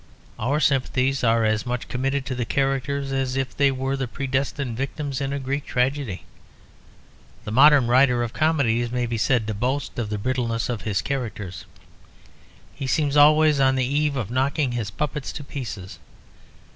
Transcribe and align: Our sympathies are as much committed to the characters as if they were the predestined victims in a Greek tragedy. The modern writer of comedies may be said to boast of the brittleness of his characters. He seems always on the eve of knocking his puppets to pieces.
Our 0.39 0.59
sympathies 0.59 1.23
are 1.23 1.45
as 1.45 1.63
much 1.63 1.87
committed 1.87 2.25
to 2.25 2.33
the 2.33 2.43
characters 2.43 3.11
as 3.11 3.35
if 3.35 3.55
they 3.55 3.69
were 3.69 3.95
the 3.95 4.07
predestined 4.07 4.75
victims 4.75 5.21
in 5.21 5.31
a 5.31 5.37
Greek 5.37 5.63
tragedy. 5.67 6.23
The 7.43 7.51
modern 7.51 7.85
writer 7.85 8.23
of 8.23 8.33
comedies 8.33 8.89
may 8.89 9.05
be 9.05 9.19
said 9.19 9.45
to 9.45 9.53
boast 9.53 9.99
of 9.99 10.09
the 10.09 10.17
brittleness 10.17 10.69
of 10.69 10.81
his 10.81 11.03
characters. 11.03 11.65
He 12.73 12.87
seems 12.87 13.15
always 13.15 13.59
on 13.59 13.75
the 13.75 13.85
eve 13.85 14.15
of 14.15 14.31
knocking 14.31 14.71
his 14.71 14.89
puppets 14.89 15.31
to 15.33 15.43
pieces. 15.43 15.99